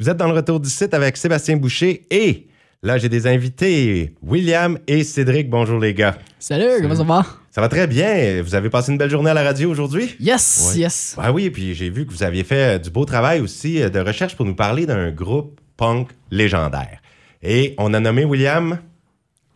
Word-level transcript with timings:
Vous 0.00 0.10
êtes 0.10 0.16
dans 0.16 0.26
le 0.26 0.34
retour 0.34 0.58
du 0.58 0.68
site 0.68 0.92
avec 0.92 1.16
Sébastien 1.16 1.56
Boucher 1.56 2.02
et 2.10 2.48
là, 2.82 2.98
j'ai 2.98 3.08
des 3.08 3.28
invités, 3.28 4.12
William 4.22 4.76
et 4.88 5.04
Cédric. 5.04 5.48
Bonjour 5.48 5.78
les 5.78 5.94
gars. 5.94 6.18
Salut, 6.40 6.82
comment 6.82 6.96
ça 6.96 7.04
va? 7.04 7.24
Ça 7.52 7.60
va 7.60 7.68
très 7.68 7.86
bien. 7.86 8.42
Vous 8.42 8.56
avez 8.56 8.70
passé 8.70 8.90
une 8.90 8.98
belle 8.98 9.10
journée 9.10 9.30
à 9.30 9.34
la 9.34 9.44
radio 9.44 9.70
aujourd'hui? 9.70 10.16
Yes, 10.18 10.72
Ouais. 10.74 10.80
yes. 10.80 11.14
Ah 11.16 11.32
oui, 11.32 11.48
puis 11.50 11.74
j'ai 11.74 11.90
vu 11.90 12.06
que 12.06 12.12
vous 12.12 12.24
aviez 12.24 12.42
fait 12.42 12.74
euh, 12.74 12.78
du 12.78 12.90
beau 12.90 13.04
travail 13.04 13.40
aussi 13.40 13.80
euh, 13.80 13.88
de 13.88 14.00
recherche 14.00 14.34
pour 14.36 14.44
nous 14.44 14.56
parler 14.56 14.84
d'un 14.84 15.12
groupe 15.12 15.60
punk 15.76 16.08
légendaire. 16.32 16.98
Et 17.40 17.74
on 17.78 17.94
a 17.94 18.00
nommé 18.00 18.24
William. 18.24 18.78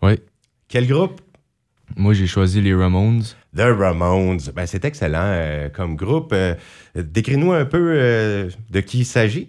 Oui. 0.02 0.20
Quel 0.68 0.86
groupe? 0.86 1.20
Moi, 1.96 2.14
j'ai 2.14 2.28
choisi 2.28 2.60
les 2.60 2.74
Ramones. 2.74 3.24
The 3.56 3.62
Ramones. 3.76 4.38
Ben, 4.54 4.66
c'est 4.66 4.84
excellent 4.84 5.18
euh, 5.24 5.68
comme 5.68 5.96
groupe. 5.96 6.30
Euh, 6.32 6.54
Décris-nous 6.94 7.50
un 7.52 7.64
peu 7.64 7.94
euh, 7.96 8.48
de 8.70 8.78
qui 8.80 9.00
il 9.00 9.04
s'agit. 9.04 9.48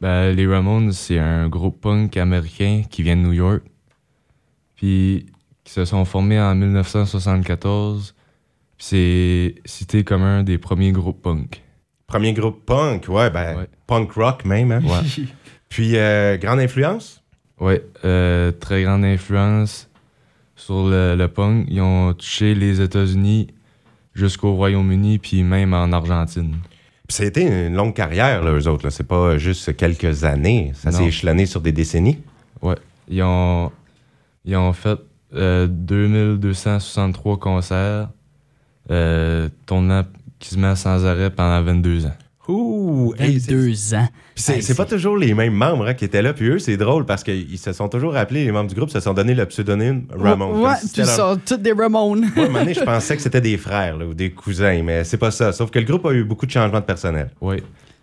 Ben, 0.00 0.32
les 0.34 0.46
Ramones, 0.46 0.92
c'est 0.92 1.18
un 1.18 1.48
groupe 1.48 1.80
punk 1.80 2.16
américain 2.16 2.82
qui 2.88 3.02
vient 3.02 3.16
de 3.16 3.22
New 3.22 3.32
York. 3.34 3.62
Puis, 4.76 5.26
qui 5.64 5.72
se 5.72 5.84
sont 5.84 6.04
formés 6.04 6.40
en 6.40 6.54
1974. 6.54 8.14
Puis, 8.78 8.86
c'est 8.86 9.54
cité 9.66 10.04
comme 10.04 10.22
un 10.22 10.42
des 10.42 10.56
premiers 10.58 10.92
groupes 10.92 11.20
punk. 11.22 11.62
Premier 12.06 12.32
groupe 12.32 12.64
punk, 12.64 13.06
ouais, 13.08 13.30
ben, 13.30 13.58
Ouais. 13.58 13.68
punk 13.86 14.12
rock 14.12 14.44
même. 14.44 14.72
hein. 14.72 14.80
Ouais. 14.84 15.24
Puis, 15.68 15.96
euh, 15.96 16.36
grande 16.38 16.60
influence? 16.60 17.22
Ouais, 17.60 17.84
euh, 18.06 18.52
très 18.52 18.82
grande 18.82 19.04
influence 19.04 19.88
sur 20.56 20.88
le, 20.88 21.14
le 21.14 21.28
punk. 21.28 21.66
Ils 21.68 21.80
ont 21.82 22.14
touché 22.14 22.54
les 22.54 22.80
États-Unis 22.80 23.48
jusqu'au 24.14 24.54
Royaume-Uni, 24.54 25.18
puis 25.18 25.42
même 25.42 25.74
en 25.74 25.92
Argentine. 25.92 26.56
Puis 27.10 27.16
ça 27.16 27.24
a 27.24 27.26
été 27.26 27.42
une 27.42 27.74
longue 27.74 27.92
carrière, 27.92 28.44
là, 28.44 28.52
eux 28.52 28.68
autres. 28.68 28.84
là. 28.84 28.92
C'est 28.92 29.02
pas 29.02 29.36
juste 29.36 29.76
quelques 29.76 30.22
années. 30.22 30.70
Ça 30.76 30.92
s'est 30.92 31.06
échelonné 31.06 31.44
sur 31.44 31.60
des 31.60 31.72
décennies. 31.72 32.20
Ouais. 32.62 32.76
Ils 33.08 33.20
ont, 33.24 33.72
ils 34.44 34.54
ont 34.54 34.72
fait 34.72 34.96
euh, 35.34 35.66
2263 35.66 37.40
concerts, 37.40 38.10
euh, 38.92 39.48
tournant 39.66 40.04
quasiment 40.38 40.76
sans 40.76 41.04
arrêt 41.04 41.30
pendant 41.30 41.60
22 41.62 42.06
ans. 42.06 42.16
Ouh! 42.50 43.14
hey, 43.18 43.40
c'est- 43.40 43.52
22 43.52 43.94
ans. 43.94 44.08
Puis 44.34 44.44
c'est 44.44 44.70
Hey, 44.70 44.74
pas 44.76 44.84
toujours 44.86 45.16
les 45.16 45.34
mêmes 45.34 45.52
membres 45.54 45.86
hein, 45.86 45.94
qui 45.94 46.04
étaient 46.04 46.22
là. 46.22 46.32
Puis 46.32 46.46
eux, 46.48 46.58
c'est 46.58 46.76
drôle 46.76 47.04
parce 47.06 47.22
qu'ils 47.24 47.58
se 47.58 47.72
sont 47.72 47.88
toujours 47.88 48.16
appelés, 48.16 48.44
les 48.44 48.52
membres 48.52 48.68
du 48.68 48.74
groupe 48.74 48.90
se 48.90 49.00
sont 49.00 49.12
donné 49.14 49.34
le 49.34 49.46
pseudonyme 49.46 50.04
Ramon. 50.10 50.62
Ouais, 50.62 50.74
puis 50.92 51.02
leur- 51.02 51.08
sont 51.10 51.40
tous 51.44 51.56
des 51.58 51.72
Ramones. 51.72 52.20
Moi, 52.20 52.30
à 52.36 52.40
un 52.40 52.46
moment 52.46 52.58
donné, 52.60 52.74
je 52.74 52.80
pensais 52.84 53.16
que 53.16 53.22
c'était 53.22 53.40
des 53.40 53.56
frères 53.56 53.96
là, 53.96 54.06
ou 54.06 54.14
des 54.14 54.30
cousins, 54.30 54.82
mais 54.82 55.04
c'est 55.04 55.18
pas 55.18 55.30
ça. 55.30 55.52
Sauf 55.52 55.70
que 55.70 55.78
le 55.78 55.84
groupe 55.84 56.06
a 56.06 56.12
eu 56.12 56.24
beaucoup 56.24 56.46
de 56.46 56.50
changements 56.52 56.80
de 56.80 56.84
personnel. 56.84 57.30
Oui. 57.40 57.56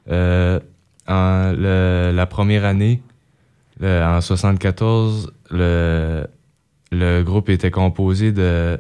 Euh, 0.09 0.59
en 1.07 1.53
le- 1.57 2.11
la 2.13 2.25
première 2.25 2.65
année, 2.65 3.01
le- 3.79 4.03
en 4.03 4.21
74, 4.21 5.31
le, 5.51 6.25
le 6.91 7.23
groupe 7.23 7.49
était 7.49 7.71
composé 7.71 8.31
de 8.31 8.77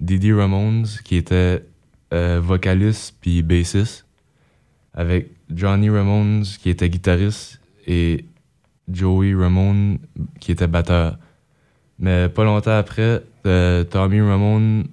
Didi 0.00 0.32
Ramones, 0.32 0.86
qui 1.04 1.16
était 1.16 1.62
euh, 2.12 2.40
vocaliste 2.42 3.14
puis 3.20 3.42
bassiste, 3.42 4.05
avec 4.96 5.30
Johnny 5.54 5.90
Ramones, 5.90 6.44
qui 6.60 6.70
était 6.70 6.88
guitariste, 6.88 7.60
et 7.86 8.24
Joey 8.88 9.34
Ramone, 9.34 9.98
qui 10.40 10.52
était 10.52 10.66
batteur. 10.66 11.18
Mais 11.98 12.28
pas 12.28 12.44
longtemps 12.44 12.76
après, 12.76 13.22
euh, 13.46 13.84
Tommy 13.84 14.20
Ramone 14.20 14.86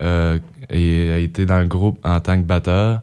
euh, 0.00 0.38
a 0.68 1.18
été 1.18 1.46
dans 1.46 1.60
le 1.60 1.66
groupe 1.66 1.98
en 2.04 2.20
tant 2.20 2.40
que 2.40 2.46
batteur. 2.46 3.02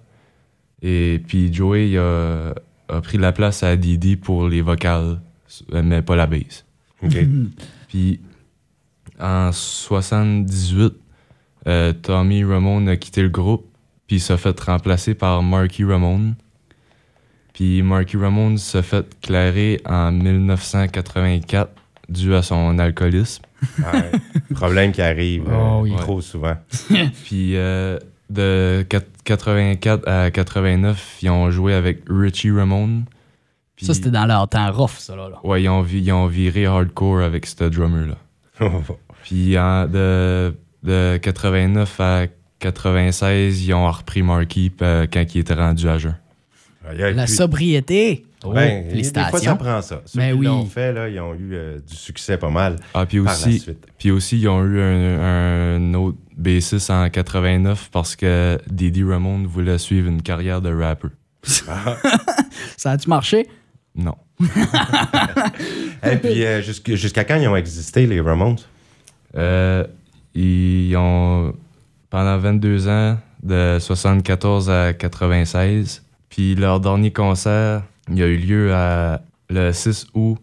Et 0.81 1.22
puis 1.28 1.53
Joey 1.53 1.92
il 1.92 1.98
a, 1.98 2.53
a 2.90 3.02
pris 3.02 3.18
la 3.18 3.31
place 3.31 3.64
à 3.64 3.75
Didi 3.75 4.16
pour 4.16 4.48
les 4.48 4.62
vocales, 4.62 5.20
mais 5.72 6.02
pas 6.02 6.16
la 6.16 6.28
bass. 6.28 6.66
Puis 7.88 8.20
en 9.20 9.52
78, 9.52 10.94
euh, 11.68 11.94
Tommy 11.94 12.44
Ramone 12.44 12.90
a 12.90 12.97
quitté 12.97 13.22
le 13.22 13.29
groupe, 13.29 13.66
puis 14.07 14.18
il 14.18 14.19
s'est 14.22 14.38
fait 14.38 14.59
remplacer 14.59 15.13
par 15.13 15.44
Marky 15.44 15.84
Ramone. 15.84 16.35
Puis 17.53 17.81
Marky 17.81 18.18
Ramone 18.18 18.57
s'est 18.57 18.84
fait 18.84 19.06
clairer 19.22 19.81
en 19.85 20.12
1984 20.12 21.69
dû 22.09 22.34
à 22.35 22.41
son 22.41 22.78
alcoolisme. 22.79 23.44
Ouais. 23.79 24.12
Problème 24.56 24.91
qui 24.91 25.01
arrive 25.01 25.50
euh, 25.50 25.56
Oh 25.57 25.79
oui. 25.84 25.96
trop 25.97 26.22
souvent. 26.22 26.56
Puis 27.25 27.56
euh, 27.57 27.97
de 28.29 28.85
quat- 28.90 29.03
84 29.25 30.07
à 30.07 30.31
89, 30.31 31.17
ils 31.23 31.29
ont 31.29 31.50
joué 31.51 31.73
avec 31.73 32.03
Richie 32.07 32.51
Ramone. 32.51 33.06
Puis- 33.75 33.85
Ça, 33.88 33.94
c'était 33.94 34.12
dans 34.12 34.25
leur 34.25 34.47
temps 34.47 34.72
rough, 34.72 34.97
ça, 35.00 35.16
là. 35.16 35.29
là. 35.29 35.40
Ouais, 35.44 35.63
ils 35.63 35.69
ont, 35.69 35.81
vi- 35.81 36.01
ils 36.01 36.12
ont 36.13 36.28
viré 36.28 36.66
hardcore 36.66 37.22
avec 37.22 37.46
ce 37.46 37.63
drummer-là. 37.66 38.16
Puis 39.23 39.57
en- 39.57 39.88
de, 39.88 40.56
de 40.84 41.17
89 41.22 42.00
à 42.00 42.28
96, 42.59 43.63
ils 43.66 43.73
ont 43.73 43.90
repris 43.91 44.23
Marky 44.23 44.72
euh, 44.81 45.06
quand 45.12 45.23
il 45.35 45.40
était 45.40 45.53
rendu 45.53 45.88
à 45.88 45.97
jeun. 45.97 46.16
La 46.94 47.25
puis- 47.25 47.34
sobriété. 47.34 48.23
Oh, 48.45 48.53
Ben, 48.53 48.88
des 48.94 49.03
fois, 49.03 49.40
ça 49.40 49.56
prend 49.56 49.81
ça. 49.81 50.01
Ceux 50.06 50.19
Ben 50.19 50.34
qui 50.34 50.40
oui. 50.40 50.45
l'ont 50.45 50.66
fait, 50.66 50.94
là, 50.94 51.09
ils 51.09 51.19
ont 51.19 51.34
eu 51.34 51.53
euh, 51.56 51.79
du 51.79 51.96
succès 51.96 52.38
pas 52.38 52.51
mal 52.51 52.75
Ah, 52.94 53.06
puis 53.06 53.17
par 53.19 53.34
la 53.34 53.40
aussi, 53.40 53.59
suite. 53.59 53.88
puis 53.97 54.12
aussi, 54.12 54.40
ils 54.40 54.47
ont 54.47 54.63
eu 54.63 54.79
un, 54.79 55.75
un 55.75 55.94
autre 55.96 56.17
bassiste 56.38 56.91
en 56.91 57.09
89 57.09 57.90
parce 57.91 58.16
que 58.16 58.59
Didi 58.69 59.03
Ramone 59.03 59.47
voulait 59.47 59.79
suivre 59.79 60.07
une 60.07 60.22
carrière 60.22 60.62
de 60.62 60.72
rapper. 60.72 61.07
Ça 62.78 62.91
a-tu 62.91 63.09
marché? 63.09 63.47
Non. 63.96 64.16
Et 66.03 66.16
puis, 66.17 66.46
euh, 66.46 66.62
jusqu'- 66.62 66.96
jusqu'à 66.96 67.23
quand 67.23 67.38
ils 67.38 67.47
ont 67.47 67.56
existé, 67.56 68.06
les 68.06 68.22
Ramones? 68.22 68.57
Euh, 69.35 69.84
ils 70.35 70.96
ont, 70.96 71.53
pendant 72.17 72.39
22 72.39 72.88
ans, 72.88 73.16
de 73.44 73.78
74 73.79 74.72
à 74.72 74.91
96. 74.94 76.01
Puis 76.29 76.55
leur 76.55 76.79
dernier 76.79 77.11
concert, 77.13 77.83
il 78.11 78.23
a 78.23 78.25
eu 78.25 78.38
lieu 78.38 78.73
à, 78.73 79.22
le 79.51 79.72
6 79.72 80.07
août 80.16 80.39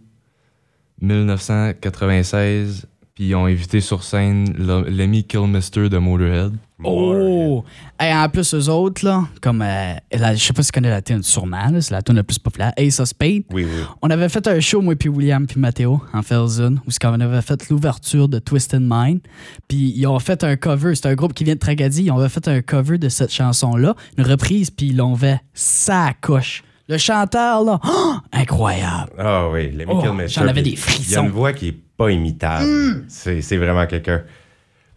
1996. 1.02 2.86
Puis 3.16 3.24
ils 3.28 3.34
ont 3.34 3.46
invité 3.46 3.80
sur 3.80 4.04
scène 4.04 4.54
le- 4.56 4.88
l'ami 4.88 5.24
Killmister 5.24 5.88
de 5.88 5.98
Motorhead. 5.98 6.52
Oh! 6.84 7.64
Et 8.02 8.12
en 8.12 8.28
plus, 8.28 8.54
eux 8.54 8.68
autres, 8.68 9.04
là, 9.04 9.24
comme. 9.40 9.62
euh, 9.62 9.94
la- 10.12 10.34
je 10.34 10.44
sais 10.44 10.52
pas 10.52 10.62
si 10.62 10.70
tu 10.70 10.76
connais 10.76 10.90
la 10.90 11.00
tune, 11.02 11.22
sûrement, 11.22 11.68
c'est 11.80 11.90
la 11.92 12.02
tune 12.02 12.16
la 12.16 12.22
plus 12.24 12.38
populaire, 12.38 12.72
Ace 12.76 13.00
of 13.00 13.08
Spades. 13.08 13.44
Oui, 13.52 13.64
oui. 13.64 13.84
On 14.02 14.10
avait 14.10 14.28
fait 14.28 14.46
un 14.48 14.60
show, 14.60 14.80
moi, 14.80 14.94
puis 14.96 15.08
William, 15.08 15.46
puis 15.46 15.58
Mathéo, 15.60 16.00
en 16.12 16.22
Felsen, 16.22 16.80
où 16.86 16.90
qu'on 17.00 17.20
avait 17.20 17.42
fait 17.42 17.68
l'ouverture 17.70 18.28
de 18.28 18.38
Twisted 18.38 18.82
Mind. 18.82 19.20
Puis 19.68 19.92
ils 19.96 20.06
ont 20.06 20.18
fait 20.18 20.42
un 20.44 20.56
cover. 20.56 20.94
C'est 20.94 21.06
un 21.06 21.14
groupe 21.14 21.34
qui 21.34 21.44
vient 21.44 21.54
de 21.54 21.60
Tragedy. 21.60 22.04
Ils 22.04 22.10
ont 22.10 22.28
fait 22.28 22.46
un 22.48 22.60
cover 22.62 22.98
de 22.98 23.08
cette 23.08 23.32
chanson-là, 23.32 23.94
une 24.18 24.24
reprise, 24.24 24.70
puis 24.70 24.86
ils 24.88 24.96
l'ont 24.96 25.14
fait 25.16 25.40
sa 25.54 26.12
coche. 26.20 26.62
Le 26.88 26.98
chanteur, 26.98 27.62
là, 27.64 27.80
oh, 27.82 28.14
incroyable. 28.32 29.10
Ah 29.18 29.48
oui, 29.50 29.70
les 29.72 29.86
Oh, 29.88 29.94
Michael 29.94 30.12
Messer, 30.14 30.40
j'en 30.40 30.48
avais 30.48 30.62
des 30.62 30.70
Il 30.70 30.74
y 30.74 30.76
a 30.76 30.80
frissons. 30.80 31.22
Une 31.24 31.30
voix 31.30 31.52
qui 31.54 31.68
est 31.68 31.76
pas 31.96 32.10
imitable. 32.10 32.66
C'est 33.08 33.40
c'est 33.40 33.56
vraiment 33.56 33.86
quelqu'un. 33.86 34.22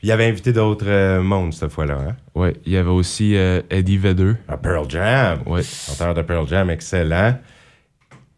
Il 0.04 0.12
avait 0.12 0.26
invité 0.26 0.54
d'autres 0.54 0.86
euh, 0.88 1.22
mondes 1.24 1.54
cette 1.54 1.72
fois-là. 1.72 1.98
Hein? 2.10 2.16
Ouais, 2.36 2.56
il 2.66 2.74
y 2.74 2.78
avait 2.78 2.90
aussi 2.90 3.36
euh, 3.36 3.62
Eddie 3.70 3.98
Vedder. 3.98 4.34
Ah, 4.48 4.58
Pearl 4.58 4.90
Jam. 4.90 5.40
Ouais. 5.48 5.64
Chanteur 5.64 6.14
de 6.14 6.22
Pearl 6.22 6.48
Jam, 6.48 6.70
excellent. 6.70 7.38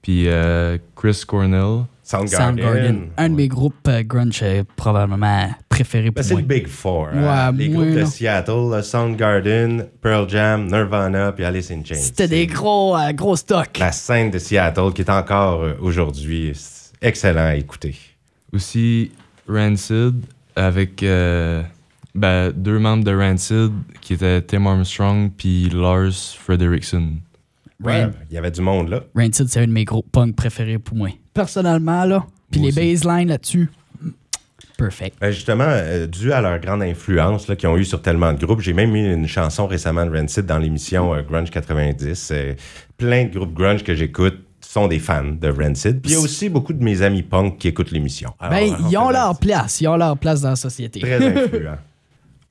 Puis 0.02 0.28
euh, 0.28 0.78
Chris 0.96 1.24
Cornell. 1.28 1.84
Soundgarden. 2.02 2.58
Soundgarden. 2.64 3.08
Un 3.18 3.26
de 3.30 3.34
Ouais. 3.34 3.38
mes 3.38 3.48
groupes 3.50 3.88
euh, 3.88 4.02
grunge 4.02 4.44
probablement 4.76 5.50
préférés 5.68 6.06
Ben, 6.10 6.14
pour 6.14 6.24
c'est 6.24 6.34
moi. 6.34 6.42
le 6.42 6.48
Big 6.48 6.68
Four. 6.68 7.10
hein? 7.14 7.52
Les 7.56 7.70
groupes 7.70 7.86
de. 7.94 8.06
Seattle, 8.06 8.82
Soundgarden, 8.84 9.86
Pearl 10.02 10.28
Jam, 10.30 10.66
Nirvana 10.66 11.34
puis 11.34 11.44
Alice 11.46 11.70
in 11.70 11.84
Chains. 11.86 11.96
C'était 11.96 12.28
des 12.28 12.40
C'est 12.42 12.46
gros, 12.48 12.96
euh, 12.98 13.12
gros 13.12 13.36
stocks. 13.36 13.78
La 13.78 13.92
scène 13.92 14.32
de 14.32 14.40
Seattle 14.40 14.92
qui 14.96 15.02
est 15.02 15.10
encore 15.12 15.62
euh, 15.62 15.74
aujourd'hui 15.82 16.52
c'est 16.56 16.94
excellent 17.02 17.48
à 17.48 17.56
écouter. 17.56 17.96
Aussi 18.54 19.12
Rancid 19.48 20.24
avec 20.56 21.04
euh, 21.04 21.62
ben, 22.16 22.52
deux 22.52 22.80
membres 22.80 23.04
de 23.04 23.14
Rancid 23.16 23.72
qui 24.02 24.14
étaient 24.14 24.42
Tim 24.42 24.66
Armstrong 24.66 25.32
puis 25.36 25.70
Lars 25.70 26.12
Frederiksen. 26.40 27.20
Rain- 27.84 28.08
Ouais, 28.08 28.10
Il 28.30 28.36
y 28.36 28.38
avait 28.38 28.52
du 28.52 28.62
monde 28.62 28.90
là. 28.90 29.04
Rancid, 29.16 29.48
c'est 29.48 29.62
un 29.62 29.68
de 29.68 29.72
mes 29.72 29.86
groupes 29.86 30.12
punk 30.12 30.36
préférés 30.36 30.80
pour 30.80 30.98
moi. 30.98 31.10
Personnellement, 31.34 32.04
là. 32.04 32.26
Puis 32.52 32.60
les 32.60 32.72
baselines 32.72 33.30
là-dessus. 33.30 33.70
Perfect. 34.78 35.18
Ben, 35.20 35.32
justement, 35.32 35.66
euh, 35.68 36.08
dû 36.08 36.32
à 36.32 36.42
leur 36.42 36.58
grande 36.60 36.82
influence 36.84 37.48
là, 37.50 37.56
qu'ils 37.58 37.68
ont 37.68 37.76
eu 37.78 37.84
sur 37.86 38.02
tellement 38.02 38.32
de 38.32 38.46
groupes, 38.46 38.62
j'ai 38.62 38.72
même 38.74 38.92
mis 38.92 39.06
une 39.06 39.28
chanson 39.28 39.68
récemment 39.68 40.06
de 40.06 40.18
Rancid 40.18 40.46
dans 40.46 40.58
l'émission 40.58 41.14
euh, 41.14 41.22
Grunge 41.22 41.52
90. 41.52 42.30
Euh, 42.32 42.54
plein 42.98 43.26
de 43.26 43.34
groupes 43.34 43.54
grunge 43.54 43.84
que 43.84 43.94
j'écoute 43.94 44.40
sont 44.62 44.88
des 44.88 45.00
fans 45.00 45.24
de 45.40 45.50
Rancid. 45.50 46.02
Puis 46.02 46.12
il 46.12 46.16
y 46.16 46.18
a 46.18 46.20
aussi 46.20 46.50
beaucoup 46.50 46.74
de 46.74 46.84
mes 46.84 47.02
amis 47.02 47.24
punk 47.24 47.58
qui 47.58 47.68
écoutent 47.68 47.92
l'émission. 47.92 48.34
Ben, 48.40 48.76
on 48.80 48.90
ils 48.90 48.98
ont 48.98 49.10
leur 49.10 49.38
place. 49.40 49.82
Ils 49.82 49.88
ont 49.88 49.98
leur 49.98 50.18
place 50.18 50.42
dans 50.42 50.50
la 50.52 50.56
société. 50.56 51.00
Très 51.00 51.26
influent. 51.44 51.78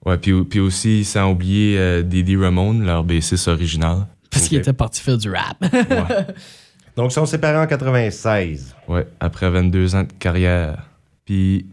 Ouais, 0.06 0.16
puis, 0.16 0.44
puis 0.44 0.60
aussi, 0.60 1.04
sans 1.04 1.32
oublier 1.32 1.76
euh, 1.76 2.02
Didi 2.02 2.36
Ramone, 2.36 2.86
leur 2.86 3.02
bassiste 3.02 3.48
original. 3.48 4.06
Parce 4.30 4.46
qu'ils 4.46 4.58
Ok. 4.58 4.62
étaient 4.62 4.72
partis 4.72 5.02
faire 5.02 5.18
du 5.18 5.28
rap. 5.28 5.56
Ouais. 5.60 6.26
Donc, 6.96 7.10
ils 7.10 7.14
sont 7.14 7.26
séparés 7.26 7.58
en 7.58 7.66
96. 7.66 8.76
Ouais, 8.86 9.06
après 9.18 9.50
22 9.50 9.96
ans 9.96 10.04
de 10.04 10.12
carrière. 10.12 10.84
Puis 11.24 11.66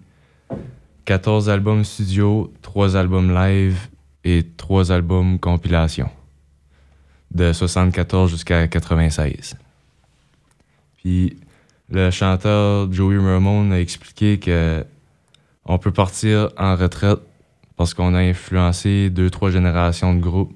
14 1.06 1.50
albums 1.50 1.84
studio, 1.86 2.52
3 2.64 2.98
albums 2.98 3.32
live 3.34 3.78
et 4.24 4.44
3 4.58 4.92
albums 4.92 5.38
compilation. 5.40 6.10
De 7.32 7.54
74 7.54 8.32
jusqu'à 8.32 8.68
96. 8.68 9.56
Puis 11.06 11.38
le 11.92 12.10
chanteur 12.10 12.92
Joey 12.92 13.20
Ramone 13.20 13.72
a 13.72 13.80
expliqué 13.80 14.40
que 14.40 14.84
on 15.64 15.78
peut 15.78 15.92
partir 15.92 16.50
en 16.58 16.76
retraite 16.76 17.20
parce 17.78 17.94
qu'on 17.94 18.16
a 18.16 18.22
influencé 18.22 19.12
deux, 19.12 19.30
trois 19.30 19.52
générations 19.52 20.16
de 20.16 20.20
groupes. 20.20 20.54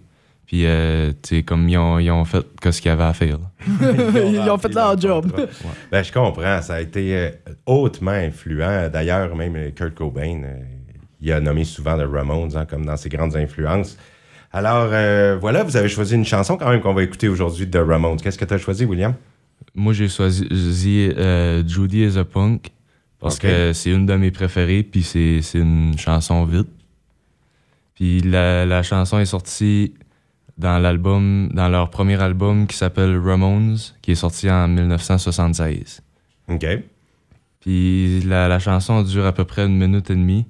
Puis, 0.48 0.66
euh, 0.66 1.12
tu 1.22 1.36
sais, 1.36 1.44
comme 1.44 1.70
ils 1.70 1.78
ont, 1.78 2.00
ils 2.00 2.10
ont 2.10 2.26
fait 2.26 2.44
ce 2.72 2.82
qu'il 2.82 2.90
y 2.90 2.92
avait 2.92 3.04
à 3.04 3.14
faire. 3.14 3.38
Ils 3.68 4.50
ont 4.50 4.58
fait 4.58 4.74
leur 4.74 5.00
job. 5.00 5.32
Ben, 5.92 6.04
je 6.04 6.12
comprends. 6.12 6.60
Ça 6.64 6.76
a 6.76 6.82
été 6.82 7.16
euh, 7.16 7.30
hautement 7.68 8.10
influent. 8.10 8.90
D'ailleurs, 8.92 9.36
même 9.36 9.56
euh, 9.56 9.70
Kurt 9.70 9.94
Cobain, 9.94 10.42
euh, 10.44 10.64
il 11.22 11.32
a 11.32 11.40
nommé 11.40 11.64
souvent 11.66 11.96
The 11.96 12.10
Ramones 12.12 12.58
hein, 12.58 12.66
comme 12.66 12.84
dans 12.84 12.98
ses 12.98 13.10
grandes 13.10 13.36
influences. 13.36 14.00
Alors, 14.52 14.90
euh, 14.92 15.38
voilà, 15.40 15.64
vous 15.64 15.78
avez 15.78 15.90
choisi 15.90 16.16
une 16.16 16.26
chanson 16.26 16.58
quand 16.58 16.70
même 16.70 16.82
qu'on 16.82 16.96
va 16.96 17.04
écouter 17.04 17.28
aujourd'hui 17.28 17.68
de 17.68 17.80
The 17.80 17.88
Ramones. 17.88 18.20
Qu'est-ce 18.20 18.38
que 18.38 18.46
tu 18.46 18.54
as 18.56 18.58
choisi, 18.58 18.86
William? 18.86 19.14
Moi, 19.76 19.94
j'ai 19.94 20.08
choisi 20.08 20.48
euh, 20.52 21.68
Judy 21.68 22.04
is 22.04 22.18
a 22.18 22.26
Punk 22.26 22.72
parce 23.20 23.38
que 23.38 23.74
c'est 23.74 23.92
une 23.92 24.06
de 24.06 24.16
mes 24.16 24.32
préférées, 24.32 24.84
puis 24.84 25.04
c'est 25.04 25.42
c'est 25.42 25.60
une 25.60 25.98
chanson 25.98 26.46
vite. 26.46 26.70
Puis 27.96 28.22
la, 28.22 28.66
la 28.66 28.82
chanson 28.82 29.20
est 29.20 29.26
sortie 29.26 29.94
dans 30.58 30.80
l'album, 30.80 31.50
dans 31.54 31.70
leur 31.70 31.90
premier 31.90 32.22
album 32.22 32.68
qui 32.68 32.78
s'appelle 32.78 33.18
Ramones, 33.18 33.78
qui 34.02 34.12
est 34.12 34.16
sorti 34.16 34.50
en 34.50 34.68
1976. 34.68 36.02
OK. 36.48 36.66
Puis 37.60 38.22
la, 38.22 38.48
la 38.48 38.60
chanson 38.60 39.04
dure 39.04 39.26
à 39.26 39.34
peu 39.34 39.44
près 39.44 39.66
une 39.66 39.78
minute 39.78 40.10
et 40.10 40.16
demie. 40.16 40.46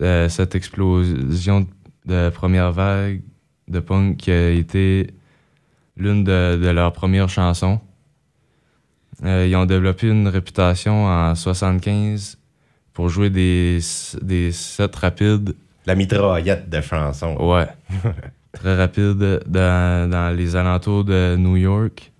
Euh, 0.00 0.28
cette 0.30 0.54
explosion 0.54 1.66
de 2.06 2.30
première 2.30 2.72
vague 2.72 3.20
de 3.68 3.78
punk 3.80 4.16
qui 4.16 4.30
a 4.30 4.50
été 4.50 5.10
l'une 5.96 6.24
de, 6.24 6.56
de 6.56 6.68
leurs 6.68 6.92
premières 6.92 7.28
chansons. 7.28 7.80
Euh, 9.24 9.46
ils 9.48 9.54
ont 9.56 9.66
développé 9.66 10.08
une 10.08 10.28
réputation 10.28 11.06
en 11.06 11.34
75 11.34 12.38
pour 12.92 13.08
jouer 13.08 13.30
des, 13.30 13.78
des 14.20 14.52
sets 14.52 14.90
rapides. 15.00 15.54
La 15.86 15.94
mitraillette 15.94 16.68
de 16.68 16.80
chansons. 16.80 17.36
Ouais. 17.38 17.68
Très 18.52 18.76
rapides 18.76 19.40
dans, 19.46 20.10
dans 20.10 20.36
les 20.36 20.56
alentours 20.56 21.04
de 21.04 21.36
New 21.38 21.56
York. 21.56 22.12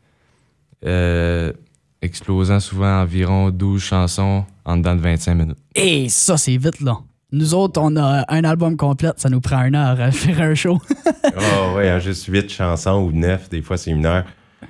Euh, 0.85 1.53
explosant 2.01 2.59
souvent 2.59 3.01
environ 3.03 3.51
12 3.51 3.81
chansons 3.81 4.45
en 4.65 4.77
dedans 4.77 4.97
de 4.97 5.01
25 5.01 5.35
minutes. 5.35 5.59
Et 5.75 6.09
ça, 6.09 6.37
c'est 6.37 6.57
vite, 6.57 6.81
là. 6.81 6.99
Nous 7.31 7.55
autres, 7.55 7.81
on 7.81 7.97
a 7.97 8.25
un 8.29 8.45
album 8.45 8.77
complet, 8.77 9.11
ça 9.17 9.31
nous 9.31 9.41
prend 9.41 9.65
une 9.65 9.75
heure 9.75 9.99
à 9.99 10.11
faire 10.11 10.43
un 10.43 10.55
show. 10.55 10.79
Oh, 11.25 11.73
ouais, 11.77 11.89
hein, 11.89 11.99
juste 11.99 12.27
huit 12.27 12.53
chansons 12.53 13.05
ou 13.05 13.13
neuf, 13.13 13.49
des 13.49 13.63
fois 13.63 13.79
c'est 13.79 13.91
une 13.91 14.05
heure. 14.05 14.25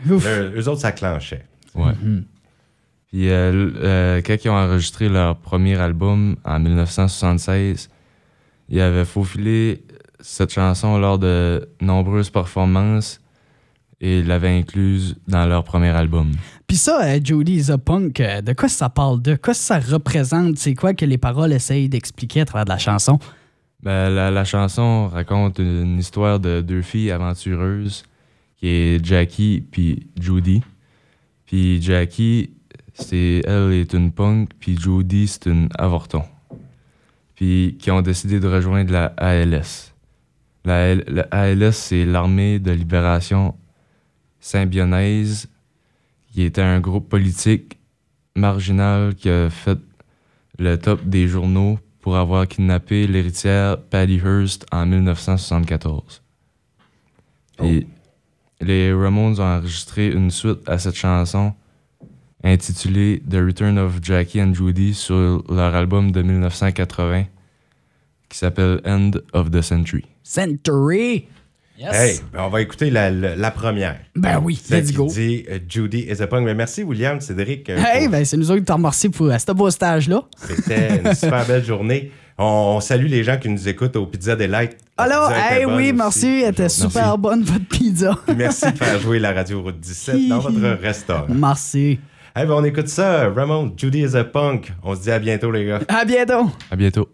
Ouf. 0.08 0.25
Eux 0.25 0.69
autres, 0.69 0.81
ça 0.82 0.93
clenchait. 0.93 1.44
Ouais. 1.74 1.92
Puis 3.12 3.28
euh, 3.28 3.70
euh, 3.76 4.22
quand 4.24 4.36
ils 4.42 4.48
ont 4.48 4.56
enregistré 4.56 5.08
leur 5.08 5.36
premier 5.36 5.76
album 5.76 6.36
en 6.44 6.58
1976, 6.58 7.90
ils 8.70 8.80
avaient 8.80 9.04
faufilé 9.04 9.84
cette 10.20 10.50
chanson 10.50 10.98
lors 10.98 11.19
de 11.19 11.69
nombreuses 11.80 12.30
performances 12.30 13.20
et 14.00 14.20
ils 14.20 14.26
l'avaient 14.26 14.56
incluse 14.58 15.16
dans 15.28 15.46
leur 15.46 15.62
premier 15.62 15.90
album. 15.90 16.32
Puis 16.66 16.78
ça, 16.78 17.04
euh, 17.04 17.20
Judy 17.22 17.56
is 17.56 17.70
a 17.70 17.76
Punk, 17.76 18.16
de 18.16 18.52
quoi 18.54 18.69
ça 18.69 18.88
parle? 18.88 19.20
De? 19.20 19.36
Quoi 19.36 19.52
ça 19.52 19.78
représente? 19.78 20.56
C'est 20.56 20.74
quoi 20.74 20.94
que 20.94 21.04
les 21.04 21.19
paroles 21.19 21.52
essayent 21.52 21.90
d'expliquer 21.90 22.40
à 22.40 22.44
travers 22.46 22.64
de 22.64 22.70
la 22.70 22.78
chanson? 22.78 23.19
Ben, 23.82 24.08
la, 24.08 24.30
la 24.30 24.44
chanson 24.44 25.08
raconte 25.08 25.58
une 25.58 25.98
histoire 25.98 26.40
de 26.40 26.62
deux 26.62 26.82
filles 26.82 27.10
aventureuses 27.10 28.04
qui 28.56 28.69
est 28.69 29.04
Jackie 29.04 29.62
puis 29.70 30.06
Judy. 30.19 30.62
Puis 31.52 31.82
Jackie, 31.82 32.49
c'est 32.94 33.43
elle 33.46 33.75
est 33.75 33.93
une 33.93 34.10
punk, 34.10 34.49
puis 34.58 34.75
Judy 34.75 35.28
c'est 35.28 35.44
une 35.50 35.69
avorton. 35.78 36.22
Puis 37.34 37.76
qui 37.78 37.90
ont 37.90 38.00
décidé 38.00 38.40
de 38.40 38.49
rejoindre 38.49 38.90
la 38.90 39.12
ALS. 39.19 39.93
La, 40.64 40.96
ALS 41.31 41.72
c'est 41.72 42.06
l'armée 42.06 42.58
de 42.58 42.70
libération 42.70 43.54
symbionnaise 44.40 45.50
qui 46.32 46.40
était 46.40 46.62
un 46.62 46.81
groupe 46.81 47.10
politique 47.10 47.76
marginal 48.34 49.14
qui 49.14 49.28
a 49.28 49.50
fait 49.50 49.78
le 50.58 50.76
top 50.76 51.05
des 51.05 51.28
journaux 51.28 51.78
pour 52.00 52.16
avoir 52.16 52.48
kidnappé 52.48 53.06
l'héritière 53.06 53.78
Patty 53.78 54.22
Hearst 54.25 54.64
en 54.72 54.87
1974. 54.87 56.22
Et 57.62 57.87
les 58.62 58.92
Ramones 58.92 59.38
ont 59.40 59.42
enregistré 59.58 60.08
une 60.08 60.30
suite 60.30 60.68
à 60.68 60.78
cette 60.78 60.94
chanson 60.96 61.52
intitulée 62.44 63.22
The 63.30 63.34
Return 63.36 63.78
of 63.78 63.98
Jackie 64.02 64.40
and 64.42 64.54
Judy 64.54 64.94
sur 64.94 65.44
leur 65.48 65.74
album 65.74 66.10
de 66.10 66.22
1980 66.22 67.24
qui 68.28 68.38
s'appelle 68.38 68.80
End 68.84 69.10
of 69.32 69.50
the 69.50 69.60
Century. 69.62 70.04
Century! 70.22 71.28
Yes! 71.78 71.94
Hey, 71.94 72.20
ben, 72.32 72.42
on 72.44 72.48
va 72.48 72.60
écouter 72.62 72.90
la, 72.90 73.10
la- 73.10 73.34
la 73.34 73.50
première. 73.50 73.98
Ben 74.14 74.40
oui, 74.42 74.54
Celle 74.62 74.84
let's 74.84 74.92
go! 74.92 75.08
dit 75.08 75.44
euh, 75.50 75.58
Judy 75.68 76.06
is 76.08 76.22
a 76.22 76.26
punk. 76.26 76.44
Mais 76.44 76.54
merci, 76.54 76.82
William, 76.82 77.20
Cédric. 77.20 77.68
euh, 77.70 77.76
Hey, 77.78 78.02
pour- 78.04 78.12
ben 78.12 78.24
c'est 78.24 78.36
nous 78.36 78.50
autres 78.50 78.60
qui 78.60 78.66
t'en 78.66 78.76
remercie 78.76 79.08
pour 79.08 79.26
euh, 79.26 79.38
ce 79.38 79.52
beau 79.52 79.68
stage-là. 79.70 80.22
C'était 80.36 81.00
une 81.04 81.14
super 81.14 81.44
belle 81.46 81.64
journée. 81.64 82.12
On, 82.38 82.75
on 82.76 82.81
salue 82.81 83.06
les 83.06 83.23
gens 83.25 83.37
qui 83.38 83.49
nous 83.49 83.69
écoutent 83.69 83.96
au 83.96 84.06
Pizza 84.06 84.34
Delight. 84.37 84.76
Alors, 84.96 85.31
hey, 85.32 85.64
oui, 85.64 85.84
aussi. 85.84 85.93
merci, 85.93 86.26
elle 86.43 86.50
était 86.52 86.62
Merci. 86.64 86.81
super 86.82 87.19
bonne, 87.19 87.43
votre 87.43 87.67
pizza. 87.67 88.17
Merci 88.37 88.73
de 88.73 88.76
faire 88.79 88.99
jouer 89.00 89.19
la 89.19 89.32
radio 89.32 89.62
Route 89.62 89.81
17 89.81 90.29
dans 90.29 90.38
votre 90.40 90.81
restaurant. 90.81 91.26
merci. 91.29 91.99
Hey, 92.34 92.46
ben, 92.46 92.55
on 92.55 92.64
écoute 92.64 92.88
ça. 92.88 93.29
Ramon, 93.29 93.73
Judy 93.76 94.00
is 94.05 94.17
a 94.17 94.25
punk. 94.25 94.73
On 94.82 94.94
se 94.94 95.02
dit 95.02 95.11
à 95.11 95.19
bientôt, 95.19 95.50
les 95.50 95.67
gars. 95.67 95.81
À 95.88 96.05
bientôt! 96.05 96.50
À 96.70 96.76
bientôt. 96.76 97.08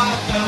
what 0.00 0.28
the 0.28 0.39